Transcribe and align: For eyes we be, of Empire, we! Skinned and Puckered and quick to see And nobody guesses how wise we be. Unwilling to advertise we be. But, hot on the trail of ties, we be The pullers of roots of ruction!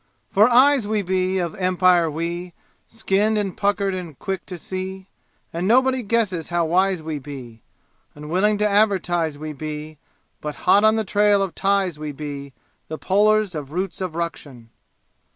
For 0.31 0.49
eyes 0.49 0.87
we 0.87 1.03
be, 1.03 1.37
of 1.37 1.53
Empire, 1.53 2.09
we! 2.09 2.53
Skinned 2.87 3.37
and 3.37 3.55
Puckered 3.55 3.93
and 3.93 4.17
quick 4.17 4.47
to 4.47 4.57
see 4.57 5.09
And 5.53 5.67
nobody 5.67 6.01
guesses 6.01 6.47
how 6.49 6.65
wise 6.65 7.03
we 7.03 7.19
be. 7.19 7.61
Unwilling 8.15 8.57
to 8.57 8.67
advertise 8.67 9.37
we 9.37 9.53
be. 9.53 9.99
But, 10.41 10.55
hot 10.65 10.83
on 10.83 10.95
the 10.95 11.03
trail 11.05 11.43
of 11.43 11.53
ties, 11.53 11.99
we 11.99 12.11
be 12.13 12.51
The 12.87 12.97
pullers 12.97 13.53
of 13.53 13.73
roots 13.73 14.01
of 14.01 14.15
ruction! 14.15 14.71